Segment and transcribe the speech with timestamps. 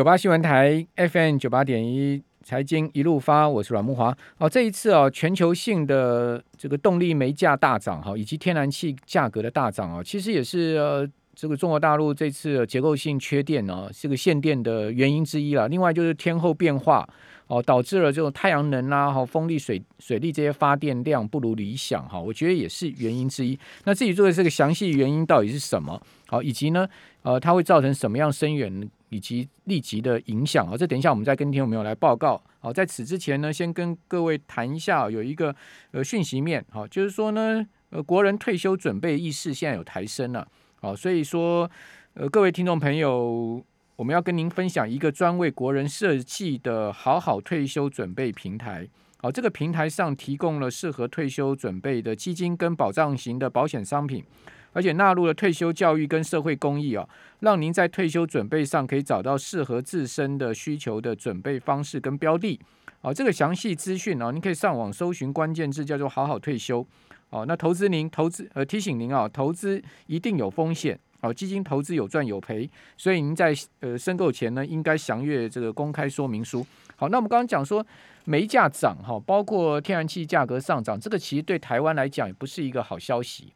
[0.00, 4.16] 九八新闻台 FM 九八点一财经一路发，我是阮木华。
[4.38, 15.68] 哦，这一次啊，全球性的这个动力煤价大涨哈，以及天然气价格的大涨啊，其实也是呃这个中国大陆这次结构性缺电呢，这个限电的原因之一了。
[15.68, 17.06] 另外就是天候变化
[17.48, 23.58] 哦，导致了这种太阳能啊、哈风力、水水力这些发电量不如理想哈，我觉得也是原因之一。
[23.84, 26.00] 那自己做的这个详细原因到底是什么？
[26.26, 26.88] 好，以及呢，
[27.20, 28.88] 呃，它会造成什么样深远？
[29.10, 32.42] 以及立即的影响啊，这等一下我们再跟听众朋友来报告。
[32.58, 35.54] 好，在此之前呢，先跟各位谈一下，有一个
[35.90, 40.46] 呃讯息面，好，就是说呢，呃，国人退休准备意识现在有抬升了，
[40.80, 41.70] 好，所以说
[42.14, 43.64] 呃，各位听众朋友，
[43.96, 48.88] 我们要跟您分享一个专为国人设计的好好退休准备平台。
[49.18, 54.24] 好，这个平台上提供了适合退休准备的基金跟保障型的保险商品。
[54.72, 57.08] 而且纳入了退休教育跟社会公益啊，
[57.40, 62.58] 让您在退休准备上可以找到适合自身的需求的准备方式跟标的。
[63.00, 66.86] 好，这个详细资讯啊，您可以上网搜寻关键字叫做“好好退休”。
[67.30, 70.98] 哦，那投资您投资呃提醒您啊，投资一定有风险。
[71.22, 76.66] 好，基金投资有赚有赔，所以您在呃申购前呢，应该详阅这个公开说明书。
[76.96, 77.86] 好，那我们刚刚讲说
[78.24, 83.52] 煤价涨哈，包括天然气价格上涨，这个其实对台湾来讲也不是一个好消息。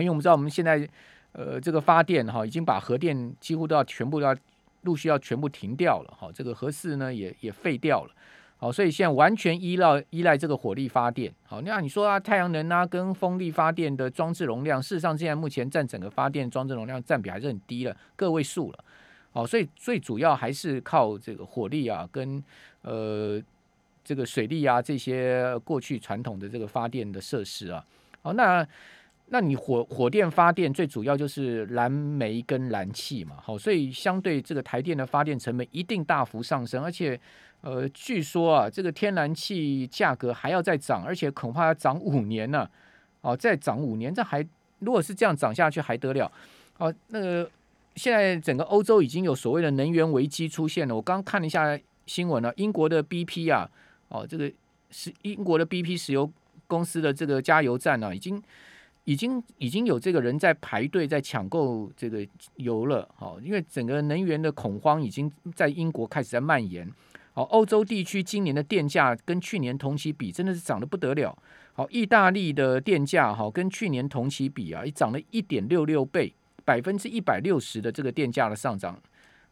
[0.00, 0.88] 因为我们知道，我们现在
[1.32, 4.34] 呃，这个发电哈，已经把核电几乎都要全部都要
[4.82, 6.30] 陆续要全部停掉了哈。
[6.32, 8.10] 这个核四呢，也也废掉了。
[8.56, 11.30] 好，所以现在完全依赖依赖这个火力发电。
[11.44, 18.84] 好，那你说啊，太阳能啊，跟风力发电的装置容量，事实上现在目前占整个发电装置容量占比还是很低了，个位数了。
[19.32, 22.42] 好，所以最主要还是靠这个火力啊，跟
[22.80, 23.38] 呃
[24.02, 27.84] 这个水力啊这些过去传统的这个发电的设施啊。
[28.22, 28.66] 好，那。
[29.28, 37.18] 那你火火电发电最主要就是燃煤跟燃气嘛，好，所以相对这个台电的发电成本一定大幅上升，而且，
[37.60, 42.70] 呃，据说啊，这个天然气价格还要再涨，而且恐怕要涨五年呢，
[43.20, 44.46] 哦，再涨五年，这还
[44.78, 46.30] 如果是这样涨下去还得了？
[46.78, 47.50] 哦，那个
[47.96, 51.76] 现在整个欧洲已经有所谓的能源危机出现了，我刚看了一下
[52.06, 53.68] 新闻呢，英国的 BP 啊，
[54.06, 54.48] 哦，这个
[54.90, 56.30] 是英国的 BP 石油
[56.68, 58.40] 公司的这个加油站呢，已经。
[59.06, 66.92] 已经已经有这个人在排队在抢购这个油了，好，因为整个能源的恐慌已经在英国开始在蔓延，
[67.32, 71.38] 好，欧洲地区今年的电价跟去年同期比真的是涨得不得了，
[71.72, 76.34] 好，意大利的电价哈跟去年同期比啊，也涨了一点六六倍，
[76.64, 79.00] 百分之一百六十的这个电价的上涨，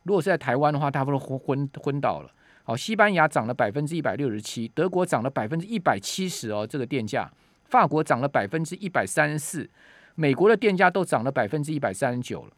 [0.02, 2.30] 如果是在台湾的话，他们昏昏昏倒了，
[2.64, 7.30] 好，西班牙涨了百分之一百六十七，德国涨了百分之一百七十哦，这个电价。
[7.64, 9.68] 法国涨了百分之一百三十四，
[10.14, 12.50] 美国的电价都涨了百分之一百三十九了。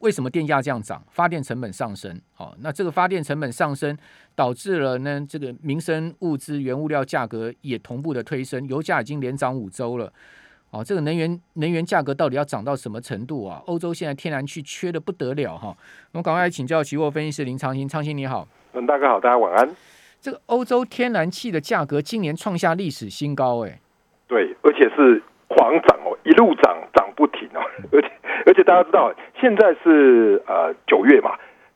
[0.00, 1.00] 为什么电价这样涨？
[1.12, 2.20] 发电成本上升。
[2.34, 3.96] 好，那这个发电成本上升，
[4.34, 8.66] 导致了呢这个民生物资、原物料价格也同步的推升。
[8.66, 10.12] 油价已经连涨五周了。
[10.70, 13.62] 哦，这个能源能源价格到底要涨到什么程度啊？
[13.66, 15.68] 欧洲现在天然气缺的不得了哈。
[16.12, 18.48] 我们赶快来请教期货分析师林昌兴，昌兴你好。
[18.72, 19.68] 嗯，大哥好，大家晚安。
[20.20, 23.78] 这个欧洲天然气的价格今年创下历史新高，哎。
[24.32, 27.60] 对，而且是狂涨哦，一路涨涨不停哦，
[27.92, 28.10] 而且
[28.46, 31.32] 而且大家知道，现在是呃九月嘛，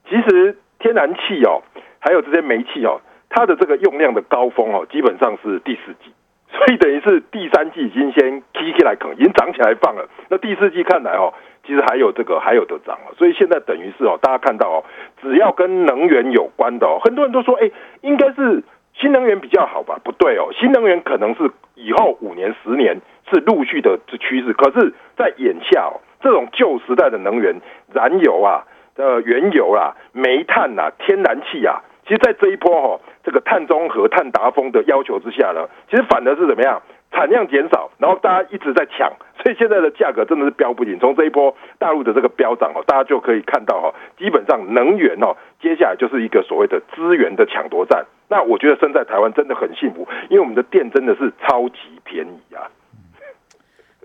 [0.09, 1.61] 其实天然气哦，
[2.01, 6.11] 还有这些煤气哦，它的这个用量的高峰哦，基本上是第四季，
[6.49, 10.09] 所以等于是第三季已经先 K 起来，可能已经涨起来放了。
[10.31, 11.35] 那第四季看来哦，
[11.67, 14.85] 其实还有这个还有的涨哦，所以现在等于是哦，大家看到哦，
[15.21, 18.65] 只要跟能源有关的哦，很多人都说，哎，应该是。
[18.99, 19.99] 新能源比较好吧？
[20.03, 24.53] 不对哦，新能源可能是以后五年、十年是陆续的这趋势。
[24.55, 27.55] 可是，在眼下哦，这种旧时代的能源，
[27.93, 28.65] 燃油啊、
[28.97, 36.81] 呃原油啊、煤炭啊、天然气啊，其实，在这一波哈，这个碳中和、碳达峰的要求之下呢，其实反而是怎么样？
[37.13, 39.11] 产量减少，然后大家一直在抢，
[39.43, 40.99] 所以现在的价格真的是飙不停。
[40.99, 48.05] 从这一波大陆的这个飙涨哦，大家就可以看到哈，基本上能源哦，接下来就是一个所谓的资源的抢夺战。
[48.29, 52.67] 那我觉得生在台湾真的很幸福，因为我们的电真的是超级便宜啊。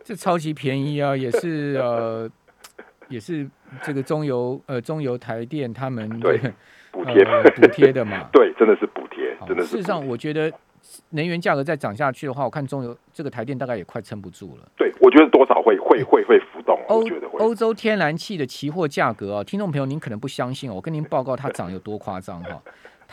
[0.04, 2.30] 这超级便宜啊，也是呃，
[3.08, 3.48] 也是
[3.82, 6.38] 这个中油呃中油台电他们对
[6.92, 7.24] 补贴
[7.56, 8.28] 补贴的嘛。
[8.34, 9.70] 对，真的是补贴，真的是。
[9.70, 10.52] 事实上，我觉得。
[11.12, 14.68] 能源价格再涨下去的话，我看中油这个台电大概也快撑不住了。
[14.76, 16.78] 对，我觉得多少会会会会浮动。
[16.88, 17.04] 欧
[17.38, 22.60] 欧洲天然气的期货价格啊，听众朋友您可能不相信，我跟您报告它涨有多夸张哈。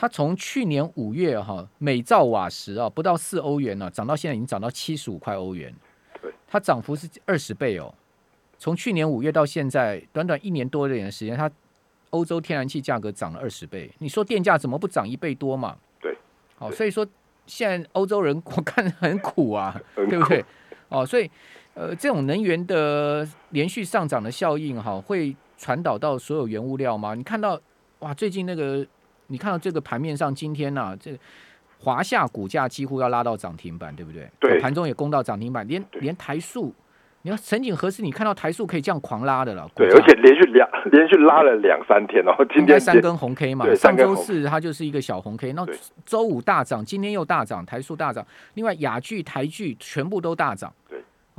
[0.01, 5.75] 它从去年五月哈每兆瓦时啊不到四欧元呢，涨到现在已经涨到七十五块欧元。
[6.21, 7.93] 对，它涨幅是二十倍哦。
[8.57, 11.51] 从去年五月到现在，短短一年多一点的时间，它
[12.11, 15.75] 欧洲天然气价格涨了二十倍，你说电价怎么不涨一倍多嘛？
[15.99, 16.17] 对，
[16.57, 17.05] 好，所以说
[17.45, 20.45] 现在欧洲人我看很苦啊， 很对不对？
[20.87, 21.29] 哦，所以
[21.73, 27.15] 呃，这种能源的连续上涨的效应哈，会传导到所有原物料吗？
[27.15, 27.59] 你看到
[27.99, 28.87] 哇，最近那个
[29.29, 31.17] 你看到这个盘面上，今天呢、这个
[31.79, 34.29] 华夏股价几乎要拉到涨停板，对不对？
[34.39, 36.73] 对盘中也攻到涨停板，连对连台塑，
[37.21, 39.69] 你要神景何时你看到台塑可以这样狂拉的了？
[39.75, 50.73] 对，而且连续两连续拉了两三天哦，今天三根红 K 嘛，上周四它就是一个小红 K，那对周五大涨，今天又大涨，台塑大涨，另外雅聚、台聚全部都大涨。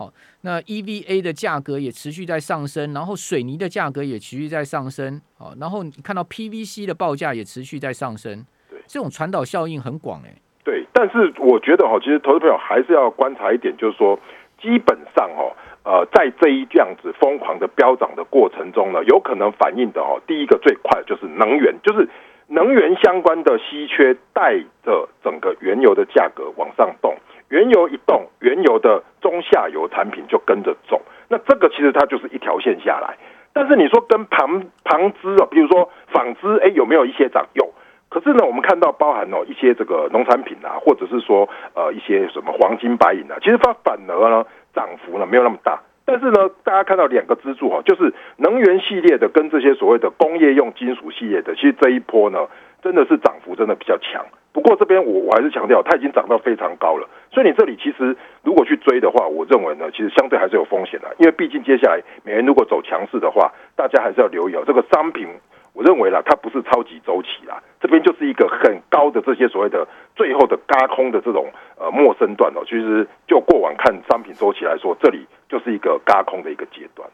[0.00, 0.12] 对，哦，
[0.42, 14.18] 那 EVA 的价格也持续在上升，然后水泥的价格也持续在上升，哦，然后你看到 PVC 的报价也持续在上升，对，这种传导效应很广哎、对，但是我觉得哈，其实投资朋友还是要观察一点，就是说，
[14.60, 15.54] 基本上哈，
[15.84, 22.08] 呃，在这一这样子疯狂的飙涨的过程中呢，有可能反映的哈，第一个最快就是能源，就是
[22.48, 27.16] 能源相关的稀缺带着整个原油的价格往上动，
[27.50, 33.16] 原油一动，原油的中下游产品就跟着走，那这个其实它就是一条线下来。
[33.52, 37.44] 但是你说跟旁旁支哦，比如说纺织，哎，有没有一些涨？
[37.54, 37.68] 有。
[38.08, 44.44] 可是呢，我们看到包含哦一些这个农产品啊，或者是说呃一些什么黄金白银啊，其实它反而呢
[44.74, 45.80] 涨幅呢没有那么大。
[46.04, 52.48] 但是呢，大家看到两个支柱哈，就是能源系列的跟这些所谓的工业用金属系列的，其实这一波呢
[52.82, 54.24] 真的是涨幅真的比较强。
[54.52, 65.28] 不过这边我我还是强调，它已经涨到非常高了，所以你这里其实如果去追的话，我认为呢，其实相对还是有风险的，因为毕竟接下来美元如果走强势的话，大家还是要留意哦，这个商品
[65.72, 69.86] 我认为啦，它不是超级周期啦，这边就是一个很高的这些所谓的
[70.16, 71.48] 最后的嘎空的这种
[71.78, 72.62] 呃陌生段哦。
[72.64, 77.08] 其实就过往看商品周期来说，这里就是一个嘎空的一个阶段。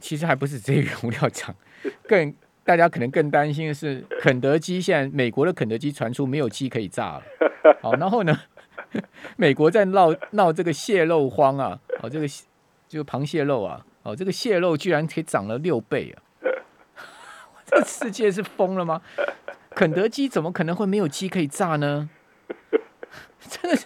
[0.00, 1.54] 其实还不是这些原物料涨，
[2.08, 2.32] 更
[2.64, 7.22] 大家可能更担心的是，肯德基现在美国的肯德基传出没有鸡可以炸了，
[7.82, 8.40] 好，然后呢，
[9.36, 12.26] 美国在闹闹这个蟹肉荒啊，哦，这个
[12.88, 16.22] 这个螃蟹肉啊，哦，这个蟹肉居然可以涨了六倍啊！
[17.66, 19.02] 这个世界是疯了吗？
[19.74, 22.08] 肯德基怎么可能会没有鸡可以炸呢？
[23.48, 23.84] 真的是，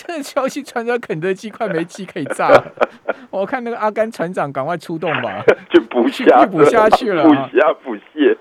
[0.00, 2.72] 真的消息传出来，肯德基快没鸡可以炸了。
[3.30, 5.44] 我看那个阿甘船长赶快出动吧。
[5.70, 8.36] 去捕虾，去捕虾去了捕啊虾捕蟹。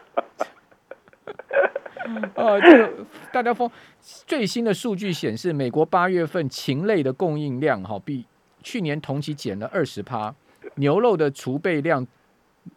[2.36, 2.90] 呃， 这个
[3.32, 3.70] 大家风
[4.26, 8.26] 最新的数据显示，美国八月份禽类的供应量哈比
[8.64, 10.34] 去年同期减了二十趴，
[10.76, 12.08] 牛肉的储备量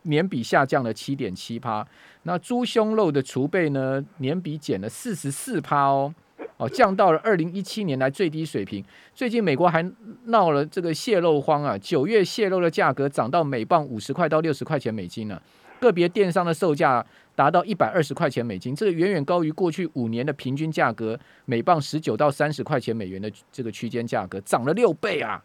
[0.02, 1.86] 年比下降了七点七趴，
[2.24, 6.12] 那猪胸肉的储备呢年比减了四十四趴哦。
[6.56, 8.84] 哦，降到了二零一七年来最低水平。
[9.14, 9.84] 最近美国还
[10.26, 15.42] 闹了这个蟹肉荒啊，九月蟹肉的价格涨到每磅五十块到六十块钱美金了、
[15.80, 17.04] 个别电商的售价
[17.34, 25.42] 达到一百二十块钱美金，这个远远高于过去五年的平均价格每磅十九到三十块钱美元的这个区间价格，涨了六倍啊！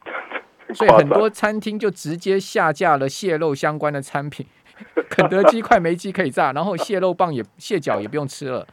[0.74, 4.46] 所以很多餐厅就直接下架了蟹肉相关的产品，
[5.10, 8.68] 肯德基快没鸡可以炸，然后蟹肉棒也蟹脚也不用吃了。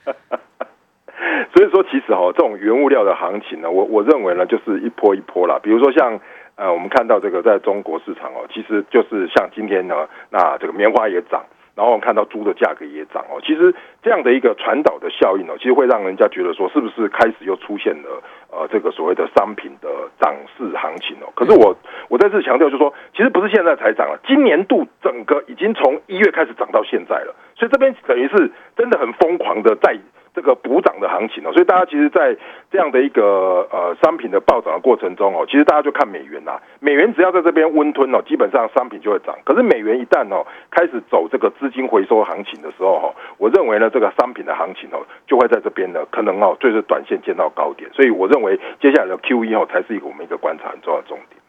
[1.75, 5.59] 说，其实哈、这种原物料的行情呢，我我认为呢，就是一波一波啦。
[5.61, 6.21] 比如说像
[6.55, 11.43] 呃，我们看到这个在中国市场哦，其实就是像今天呢，那这个棉花也涨，
[11.75, 13.43] 然后我们看到猪的价格也涨哦。
[13.43, 13.75] 其实
[14.05, 18.22] 这样的一个传导的效应哦，其实会让人家觉得说，是不是开始又出现了
[18.53, 19.89] 呃这个所谓的商品的
[20.20, 21.27] 涨势行情哦？
[21.34, 21.77] 可是我
[22.08, 29.98] 我再次强调，就是说，其实不是现在才涨了，今年度整个已经从一月开始涨到现在了，所以这边等于是真的很疯狂的在。
[30.34, 32.36] 这个补涨的行情哦，所以大家其实，在
[32.70, 39.38] 这样的一个呃商品的暴涨的过程中哦，其实大家就看美元啦、美元只要在这边温吞哦，基本上商品就会涨。
[39.44, 47.88] 可是美元一旦哦开始走这个资金回收行情的时候哈，我认为呢，这个商品的行情哦就会在这边呢，可能哦就是短线见到高点。
[47.93, 51.41] 所以我认为接下来的 Q E 哦才是一个我们一个观察很重要的重点。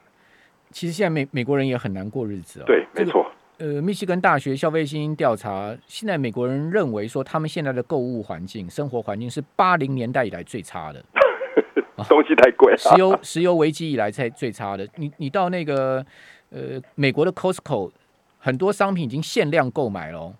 [0.70, 2.63] 其实现在美美国人也很难过日子哦。
[2.68, 3.25] 对，这个没错。
[3.58, 11.02] 呃，密西根大学消费信心调查，现在美国人认为说，他们现在的购物环境、生活环境是八零年代以来最差的，
[12.10, 12.78] 东西太贵了。
[12.78, 14.86] 石油石油危机以来才最差的。
[14.98, 16.06] 你你到那个
[16.50, 17.92] 呃美国的 Costco，
[18.40, 20.34] 很多商品已经限量购买了哦。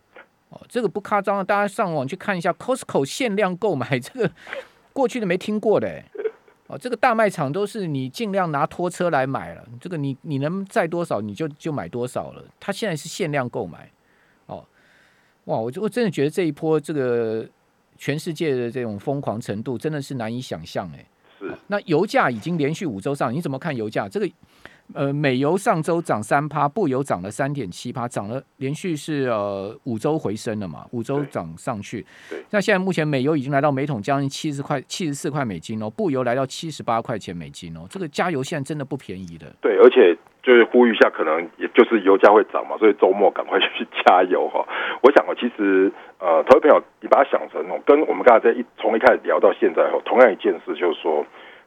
[0.50, 4.30] 哦，这个不夸张啊，大家上网去看一下 Costco 限量购买，这个
[4.92, 6.04] 过去的没听过的欸
[6.68, 12.44] 哦，这个大卖场都是你尽量拿拖车来买了，这个你你能载多少你就就买多少了。
[12.60, 13.92] 它现在是限量购买，
[14.48, 14.66] 哦，
[15.46, 17.48] 哇，我就我真的觉得这一波这个
[17.98, 21.06] 全世界的这种疯狂程度真的是难以想象哎。
[21.38, 24.10] 是那油价已经连续五周上，你怎么看油价？
[24.10, 24.28] 这个
[24.94, 32.06] 呃，美油上周涨三趴，布油涨了三点七趴，涨了连续是呃五周回升了嘛，五周涨上去。
[32.30, 39.52] 对，那现在目前美油已经来到每桶将近七十块、七十四块美金哦，布油来到七十八块钱美金哦，这个加油现在真的不便宜的。
[39.60, 44.64] 对，而且就是呼吁一下，可能也就是油价会涨嘛，所以周末赶快 去加油哈。
[45.02, 51.26] 我想哦，其实呃，投资朋友你把它想成哦，跟我们刚才在一从一开始聊到现在哦，同样一件事就是说。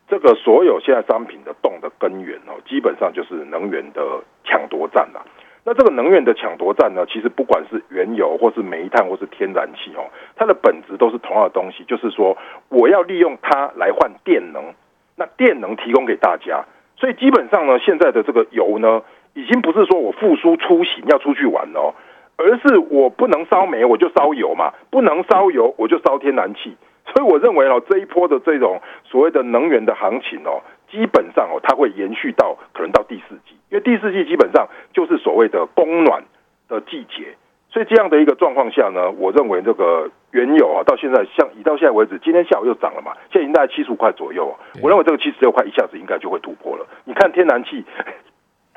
[0.08, 4.02] 这个所有现在商品的动的根源哦，基本上就是能源的
[4.44, 5.20] 抢夺战呐。
[5.64, 12.38] 那这个能源的抢夺战呢，其实不管是原油或是煤炭或是天然气哦，它的本质都是同样的东西，就是说
[12.70, 14.72] 我要利用它来换电能，
[15.14, 16.64] 那电能提供给大家。
[16.96, 19.02] 所以基本上呢，现在的这个油呢，
[19.34, 21.92] 已经不是说我复苏出行要出去玩哦，
[22.38, 26.74] 而是我不能烧煤我就烧油嘛，不能烧油我就烧天然气。
[27.18, 36.22] 所以我认为哦，这一波的这种所谓的能源的行情哦，基本上哦，它会延续到可能到第四季，因为第四季基本上就是所谓的供暖
[36.68, 37.34] 的季节。
[37.72, 44.54] 所以这样的一个状况下呢，我认为这个原油啊，到现在像以到现在为止，今天下午又涨了嘛，现在已经大概七十五块左右。
[44.80, 46.86] 我认为这个七十六块一下子应该就会突破了。
[47.04, 47.84] 你看天然气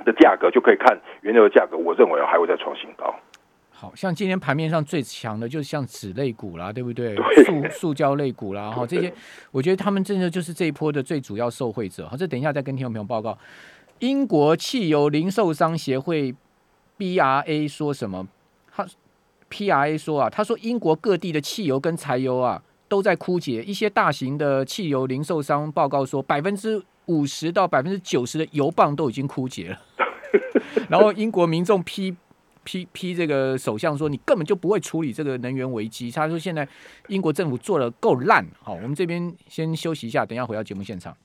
[0.03, 3.13] 的价格，就可以看原油的价格，我认为还会再创新高。
[3.81, 7.15] 好像今天盘面上最强的，就是像纸类股啦，对不对？
[7.43, 9.11] 塑塑胶类股啦，哈，这些
[9.49, 12.07] 我觉得他们真的就是这一波的最主要受惠者。
[12.07, 13.35] 好，这等一下再跟听众朋友报告。
[13.97, 16.31] 英国汽油零售商协会
[16.95, 18.27] BRA 说什么？
[18.71, 18.85] 他
[19.49, 29.81] PRA 说啊，他说英国各地的汽油跟柴油啊都在枯竭，一些大型的汽油零售商报告说，百分之五十到百分之九十的油棒都已经枯竭了。
[30.87, 32.15] 然后英国民众批。
[32.63, 36.11] 批批这个首相说你根本就不会处理这个能源危机。
[36.11, 36.67] 他说现在
[37.07, 38.45] 英国政府做的够烂。
[38.61, 41.15] 好，我们这边先休息一下，等下回到节目现场。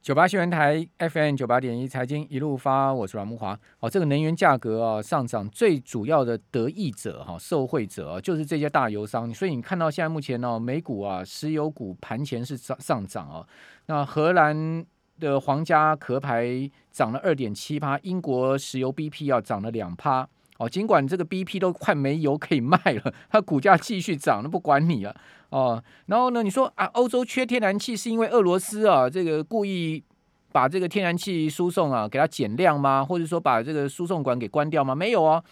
[0.00, 3.56] 九八新闻台 FM 九八点一财经一路发，我是阮木华。
[3.78, 9.32] 哦，这个能源价格啊上涨，最主要的得益者哈，受惠者啊，就是这些大油商。
[9.32, 13.46] 所以你看到现在目前呢，美股啊，石油股盘前是上上涨啊。
[13.86, 14.84] 那荷兰。
[15.22, 20.68] 的皇家壳牌涨了二点七趴，英国石油 BP 要涨了两趴哦。
[20.68, 25.14] 尽管这个 BP 都快没油可以卖了，它股价继续涨，那不管你了
[25.50, 25.82] 哦。
[26.06, 30.02] 然后呢，你说啊，欧洲缺天然气是因为俄罗斯啊这个故意
[30.50, 33.04] 把这个天然气输送啊给它减量吗？
[33.04, 34.94] 或者说把这个输送管给关掉吗？
[34.94, 35.42] 没有啊。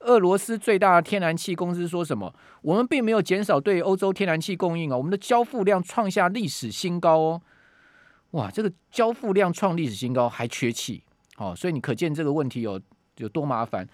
[0.00, 2.34] 俄罗斯最大的天然气公司说什么？
[2.62, 7.42] 我们并没有减少对欧洲天然气供应啊，我们的交付量创下历史新高哦。
[8.32, 11.02] 哇，这个交付量创历史新高，还缺气
[11.36, 12.80] 哦，所以你可见这个问题有
[13.16, 13.84] 有多麻烦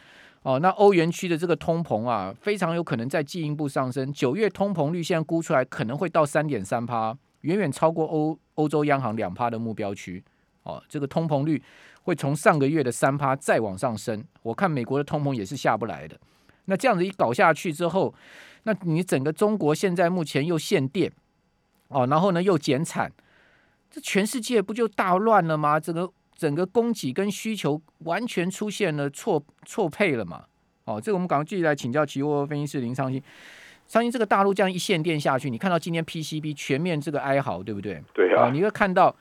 [0.42, 0.58] 哦。
[0.58, 4.12] 那欧元区的这个通膨啊，非常有可能再进一步上升。
[4.12, 10.22] 九月通膨率现在估出来可能会到三点三趴，远远超过欧欧洲央行两趴的目标区
[10.64, 10.82] 哦。
[10.86, 11.62] 这个通膨率
[12.02, 14.22] 会从上个月的三趴再往上升。
[14.42, 16.18] 我看美国的通膨也是下不来的。
[16.66, 18.12] 那这样子一搞下去之后，
[18.64, 21.10] 那你整个中国现在目前又限电
[21.88, 23.10] 哦，然后呢又减产。
[23.90, 25.80] 这全世界不就大乱了吗？
[25.80, 30.44] 整个整个供给跟需求完全出现了错错配了嘛？
[30.84, 33.22] 哦，这个我们赶快继续来请教期货分析师林昌兴。
[33.86, 38.02] 相信这个大陆这样一限电下去，你看到今天 PCB 全面这个哀嚎，对不对？
[38.12, 39.14] 对啊，你会看到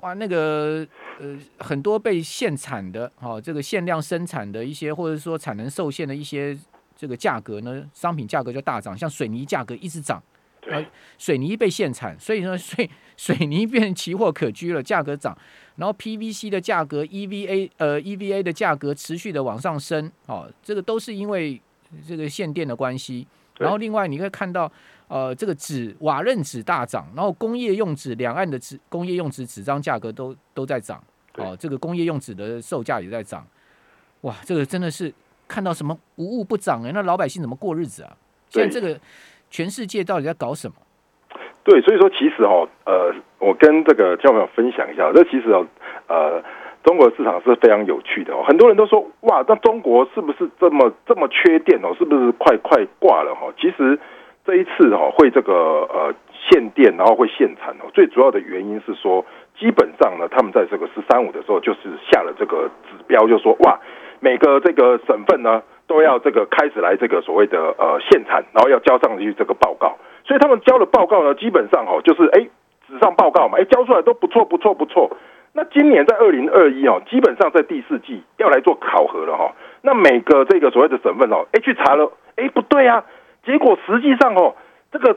[0.00, 0.86] 哇，那个
[1.18, 6.56] 呃很多被限产的，哦，这个限量生产的一些，或者说产能受限的一些
[6.96, 10.22] 这个价格呢，商品价格就大涨，像水泥价格一直涨。
[10.64, 10.86] 对，
[11.18, 15.36] 水泥被限产， 所以说 水水泥变奇货可居了，价格涨。
[15.76, 21.60] 然后 PVC 的价格、EVA 呃 EVA 的价格持续的往上升，哦，这个都是因为
[22.06, 23.26] 这个限电的关系。
[23.58, 24.70] 然后另外你可以看到，
[25.08, 31.02] 呃，这个纸瓦楞纸大涨，然后工业用纸两岸的纸工业用纸纸张价格都都在涨，
[31.34, 33.46] 哦，这个工业用纸的售价也在涨。
[34.22, 35.12] 哇，这个真的是
[35.46, 38.16] 看到什么无物不涨哎，那老百姓怎么过日子啊？
[38.50, 39.00] 现在这个。
[39.54, 40.74] 全世界到底在搞什么？
[41.62, 45.64] 对，所以说其实哦，呃，我跟这个听众朋友分享一下，这其实哦，
[46.08, 46.42] 呃，
[46.82, 48.42] 中国市场是非常有趣的哦。
[48.44, 51.94] 很多人都说，哇，那中国是不是这么这么缺电哦？
[51.96, 53.46] 是不是快快挂了哈？
[53.56, 53.96] 其实
[54.44, 56.12] 这一次哈会这个呃
[56.50, 57.86] 限电，然后会限产哦。
[57.94, 59.24] 最主要的原因是说，
[59.56, 63.78] 基本上呢，他们在这个十三五的时候就是下了这个指标，就说哇，
[64.20, 65.62] 每个这个省份呢。
[65.86, 69.94] 都要这个开始来这个所谓的呃限产，然后要交上去这个报告，
[70.26, 72.40] 所以他们交的报告呢，基本上哦就是哎
[72.88, 75.14] 纸上报告嘛，哎交出来都不错不错不错。
[75.52, 79.52] 那今年在二零二一哦，基本上在第四季要来做考核了哈。
[79.82, 83.04] 那每个这个所谓的省份哦，哎去查了，哎不对啊，
[83.44, 84.56] 结果实际上哦，
[84.90, 85.14] 这个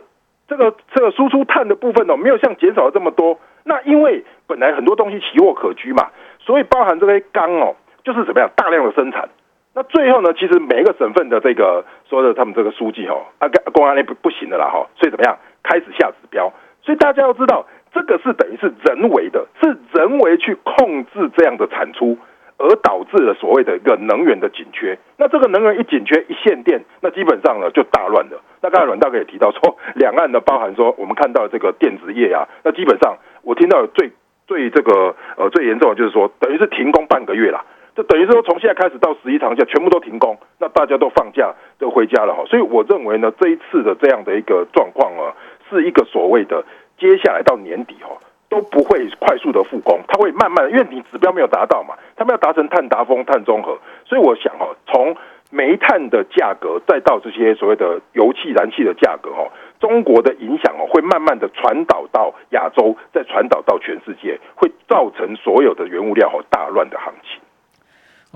[0.50, 3.40] 这个这个输出碳的部分哦，没有像减少了这么多。
[3.64, 6.10] 那因为本来很多东西奇货可居嘛。
[6.40, 7.76] 所以包含这些钢哦，
[8.08, 9.28] 就是怎么样大量的生产。
[9.76, 16.54] 那最后呢，其实每一个省份的这个说的他们这个书记哦，啊，公安那不不行的啦哈，所以怎么样开始下指标。
[16.82, 22.18] 所以大家要知道，这个是等于是人为的，是人为去控制这样的产出。
[22.60, 28.42] 而导致了所谓的一个能源的紧缺，那这个能源一紧缺一限电，那基本上呢就大乱了。
[28.64, 34.12] 那刚才阮大哥也提到说， 两岸呢包含说我们看到这个电子业啊，那基本上我听到最
[34.48, 37.64] 最这个呃最严重的就是说，等于是停工半个月啦，
[37.98, 42.46] 就等于说从现在开始到十一长假全部都停工，那大家都放假都回家了哈。
[42.46, 45.34] 所以我认为呢，这一次的这样的一个状况啊，
[45.68, 46.64] 是一个所谓的
[47.00, 48.16] 接下来到年底哈。
[48.50, 55.14] 都不会快速的复工，它会慢慢，因为你指标没有达到嘛，他们要达成碳达峰、碳中和，所以我想哦，从
[55.52, 59.52] 煤炭的价格再到这些所谓的油气、燃气的价格哦，
[59.82, 67.42] 中国的影响哦，会慢慢的传导到亚洲，再传导到全世界，会造成所有的原物料哦大乱的行情。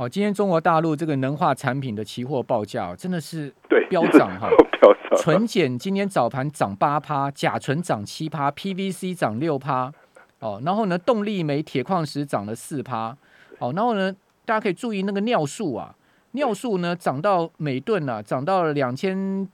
[0.02, 9.94] 哦，今天中国大陆这个能化产品的期货报价真的是对飙涨哈，飙涨，纯碱今天早盘涨八趴，甲醇涨七趴，PVC 涨六趴。
[10.40, 13.16] 哦，然后呢，动力煤、铁矿石涨了四趴。
[13.60, 14.12] 哦，然后呢，
[14.44, 15.94] 大家可以注意那个尿素啊，
[16.32, 19.48] 尿素呢涨到每吨啊，涨到了两千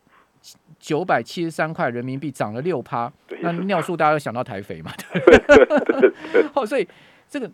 [0.79, 3.11] 九百七十三块人民币，涨了六趴。
[3.41, 4.93] 那尿素大家都想到台肥嘛？
[6.55, 6.87] 哦，所以
[7.27, 7.51] 这个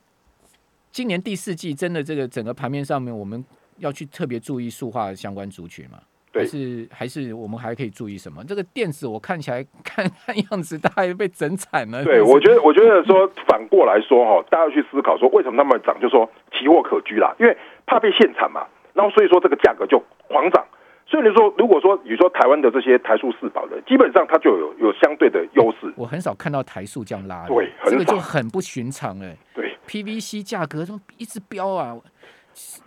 [0.94, 3.44] 今年第四季真的这个整个盘面上面，我们
[3.80, 5.98] 要去特别注意塑化相关族群嘛？
[6.32, 8.44] 还是还是我们还可以注意什么？
[8.44, 12.04] 这个电子我看起来看看样子，大概被整惨了。
[12.04, 17.58] 对，我觉得我觉得说反过来说哈，大家要去思考说为什么那么涨，就说奇货可居啦，因为
[17.88, 19.98] 怕被限产嘛，然后所以说这个价格就
[20.28, 20.64] 狂涨。
[21.08, 25.92] 所以你说如果说你说台湾的这些台塑四宝的，基本上它就有有相对的优势。
[25.96, 29.36] 我很少看到台塑这样拉，对，这个就很不寻常哎。
[29.56, 31.96] 对，PVC 价格怎么一直飙啊？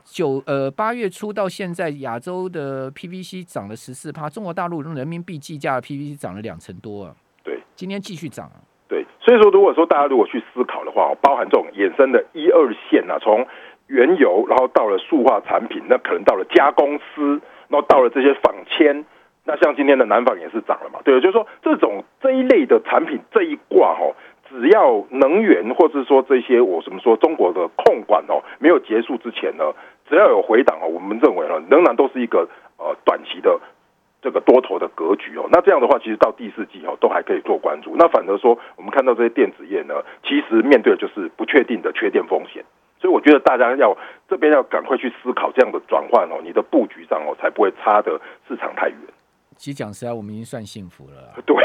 [0.05, 7.15] 九呃八月初到现在，亚洲的 PVC 涨了十四趴，中国大陆用人民币计价的 PVC 涨了两成多啊。
[7.45, 8.51] 对，今天继续涨。
[8.89, 13.47] 对，所以说如果说大家如果去思考的话，包含这种衍生的一二线啊，从
[13.87, 19.05] 原油，然后到了塑化产品，那可能到了加工司，然后到了这些纺纤，
[19.45, 21.01] 那像今天的南纺也是涨了嘛。
[21.05, 24.15] 对，就是说这种这一类的产品这一挂哈。
[24.49, 29.65] 只要能源或者说这些我怎么说中国的控管哦没有结束之前呢，
[30.09, 33.59] 只要有回档哦，我们认为呢仍然都是一个呃短期的
[34.23, 35.47] 这个多头的格局哦。
[35.53, 37.95] 那这样的话，其实到第四季哦都还可以做关注。
[37.97, 42.65] 那反而说，我们看到这些电子业呢，其实面对的就是不确定的缺电风险。
[42.99, 43.97] 所以我觉得大家要
[44.29, 48.99] 这边要赶快去思考这样的转换哦，你的布局上哦才不会差的市场太远。
[49.57, 51.35] 其实讲实在，我们已经算幸福了。
[51.47, 51.57] 对，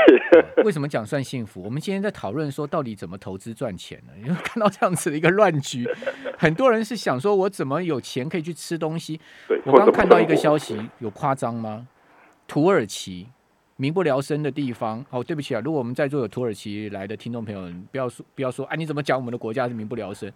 [0.64, 1.62] 为什么讲算幸福？
[1.62, 4.14] 我们今天在讨论说，到底怎么投资赚钱呢？
[4.24, 5.88] 因为看到这样子的一个乱局，
[6.38, 9.20] 很多人是想说，我怎么有钱可以去吃东西？
[9.66, 11.88] 我刚看到一个消息，有夸张吗？
[12.48, 13.28] 土耳其
[13.76, 15.06] 民不聊生的地方。
[15.10, 20.32] 哦，对不起啊，如果我们在座有土耳其来的听众朋友，不要说不要说，哎，你怎么讲我们的国家是民不聊生？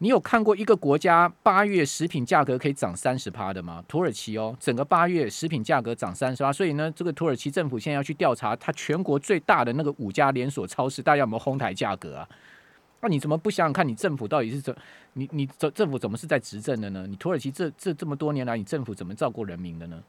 [0.00, 3.84] 你有看过一个国家八月食品价格可以涨三十趴的吗？
[3.88, 12.28] 土耳其哦，整个八月食品价格涨三十趴，所以呢，这个土耳其政府现在要去调查它全国最大的那个五家连锁超市，大家有没有哄抬价格啊？
[13.00, 14.74] 那你怎么不想想看你政府到底是怎？
[15.14, 17.04] 你你政政府怎么是在执政的呢？
[17.08, 20.00] 你土耳其这这这么多年来，你政府怎么照顾人民的呢？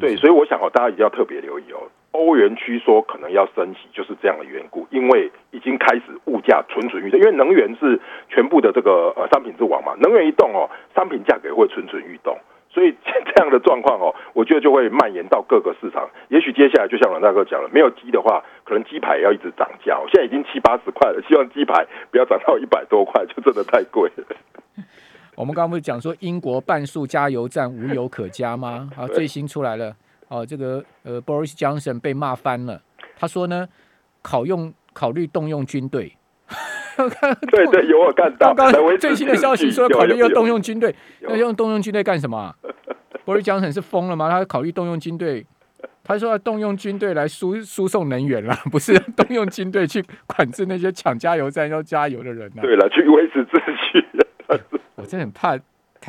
[0.00, 1.88] 对，所以我想哦，大家一定要特别留意哦。
[2.12, 12.36] 欧元区说可能要升息，就是这样的缘故，因为已经开始物价蠢蠢欲动，因为能源是全部的这个呃商品之王嘛，能源一动哦，商品价格也会蠢蠢欲动，
[12.68, 16.08] 所以这样的状况哦，我觉得就会蔓延到各个市场。
[16.28, 24.24] 也许接下来就像阮大哥讲了，没有鸡的话，可能鸡排要一直涨价，现在已经七八十块了，希望鸡排不要涨到一百多块，就真的太贵了。
[25.36, 28.90] 我们刚刚不是讲说英国半数加油站无油可加吗？
[28.96, 29.94] 好，最新出来了。
[30.30, 32.80] 哦，这个呃，Boris Johnson 被骂翻了。
[33.18, 33.68] 他说呢，
[34.22, 36.16] 考用考虑动用军队。
[37.50, 38.54] 对对，有我看到。
[38.54, 40.94] 刚刚最新的消息说，考虑要动用军队。
[41.22, 42.54] 要用动用军队干什么
[43.26, 44.30] ？Boris Johnson 是疯了吗？
[44.30, 45.44] 他考虑动用军队？
[46.04, 52.62] 他说要动用军队来输输送能源了，不是动用军队去管制那些抢加油站要加油的人呢？
[52.62, 54.06] 对了，去维持秩序。
[54.94, 55.58] 我真的很怕。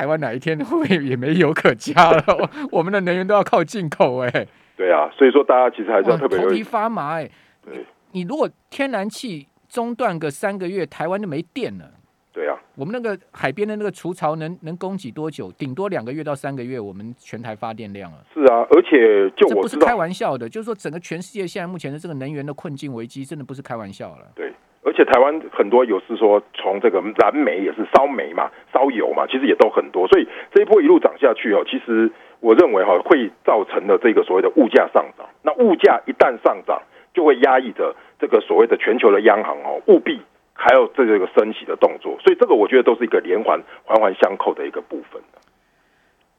[0.01, 2.49] 台湾哪一天 会也没油可加了？
[2.71, 4.47] 我们的能源都要靠进口哎。
[4.75, 7.29] 对啊，所以说大家其实还是要特别头皮发麻哎。
[7.63, 11.85] 对，你如果天然气中断个三个月，台湾就没电了。
[12.33, 15.51] 对啊，我们那个海边的那个除槽能能供给多久？
[15.51, 18.25] 顶多两个月到三个月，我们全台发电量了。
[18.33, 24.31] 是啊，而且就这不是开玩笑的，就是说整个全世界现在目前的这个能源的困境危机，真的不是开玩笑了。
[24.33, 24.51] 对。
[24.83, 35.27] 而且台湾很多有是说从这个燃煤也是烧煤嘛、烧油嘛，其实也都很多，所以这一波一路涨下去哦，其实我认为哈会造成的这个所谓的物价上涨。
[35.43, 36.81] 那物价一旦上涨，
[37.13, 40.19] 就会压抑着这个所谓的全球的央行哦，务必
[40.53, 42.17] 还有这个升息的动作。
[42.19, 45.21] 所以这个我觉得都是一个连环环环相扣的一个部分。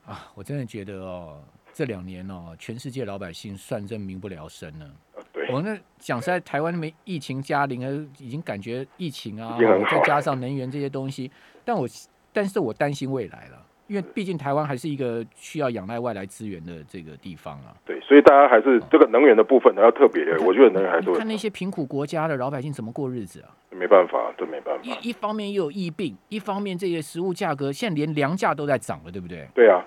[0.05, 1.39] 啊，我真的觉得哦，
[1.73, 4.87] 这两年哦，全世界老百姓算真民不聊生了。
[5.33, 9.59] 对，我那讲实在，台湾没疫情加零，呃，已经感觉疫情啊，
[9.91, 11.31] 再加上能源这些东西，
[11.65, 11.89] 但我
[12.33, 17.75] 但是我担心未来了，因为毕竟台湾还是一个需要仰赖外来资源的这个地方啊。
[17.85, 23.49] 对，所以大家还是这个能源的部分还，要特别，我觉得能源还是看那些贫苦国家的老百姓怎么过日子啊？
[23.71, 24.83] 没办法，这没办法。
[24.83, 29.49] 一一方面又有疫病，一方面这些食物价格现在连粮价都在涨了，对不对？
[29.55, 29.83] 对啊，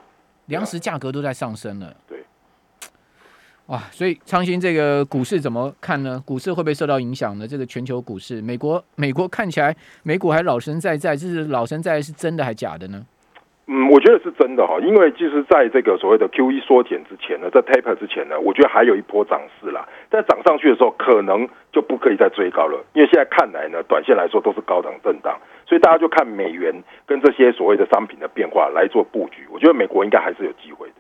[0.47, 1.93] 粮食价格都在上升了。
[2.07, 2.19] 对。
[3.67, 6.21] 哇，所以昌兴这个股市怎么看呢？
[6.23, 7.47] 股市会不会受到影响呢？
[7.47, 13.03] 这个全球股市，美国美国看起来美股还老神在在，这是老神在在是真的还假的呢？
[13.67, 19.89] 嗯，我觉得是真的哈，因为就是在这个所谓的 Q E 缩减之前呢，在 taper 之前呢，我觉得还有一波涨势啦。
[20.11, 26.71] 在涨上去的时候，可能就不可以再追高了，因为现在看来呢，短线来说都是高档震荡，所以大家就看美元
[27.07, 29.34] 跟这些所谓的商品的变化来做布局。
[29.65, 30.93] 我觉得美国应该还是有机会的。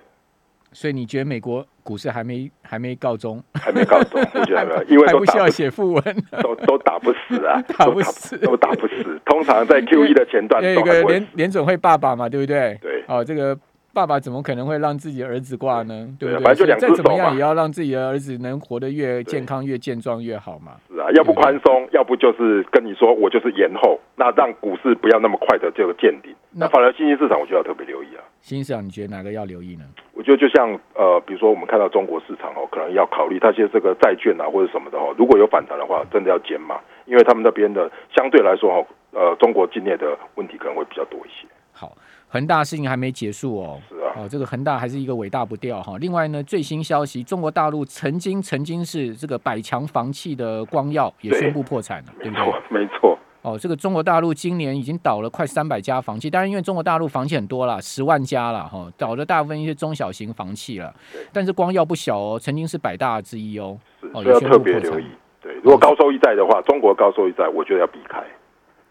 [0.73, 3.41] 所以你觉得美国股市还没还没告终？
[3.53, 6.03] 还没告终， 我觉得还没有，因为还不需要写副文，
[6.41, 9.21] 都都打不死啊， 打不死都打不死。
[9.25, 12.75] 通常在 Q E 的前段有一个联联总会爸爸嘛，对不对？
[12.81, 13.55] 对哦，这个
[13.93, 16.09] 爸爸怎么可能会让自己的儿子挂呢？
[16.19, 20.73] 对反正再怎么样也要让自己的儿子能活得越健康、越健壮越好嘛。
[20.89, 26.35] 是啊，要不宽松，要不就是跟你说我就是延后，那让股市不要那么快的这个见顶。
[26.51, 28.23] 那那反而新兴市场，我就要特别留意啊。
[28.45, 29.83] 新市场你觉得哪个要留意呢？
[30.13, 41.47] 我觉得就像呃，比如说我们看到中国市场哦，可能要考虑那些这个债券啊或者什么的哦，如果有反弹的话，真的要减码，因为他们那边的相对来说哦，呃，中国境内的问题可能会比较多一些。
[41.71, 43.81] 好，恒大事情还没结束哦。
[43.89, 45.97] 是啊，哦，这个恒大还是一个尾大不掉哈。
[45.99, 52.45] 另外呢，最新消息，中国大陆曾经曾经是这个百强房企的光耀也宣布破产了，对不对？
[52.45, 60.91] 没错，没错，哦，这个中国大陆今年已经倒了快三百家房企，当然因为中国大陆房企很多啦，十万家啦哈，倒的大部分一些中小型房企了，
[61.31, 63.77] 但是光耀不小哦，曾经是百大之一哦。
[64.01, 65.05] 是，哦要特别留意。
[65.39, 68.23] 对，如果高收益债的话，中国高收益债，我觉得要避开。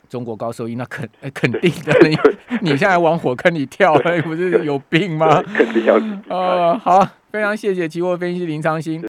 [0.08, 2.16] 中国高收益那肯呃肯定的，你
[2.60, 5.42] 你现在往火坑里跳，你不是有病吗？
[5.42, 6.36] 肯定要避开。
[6.36, 9.02] 呃，好，非常谢谢期货分析师林昌兴。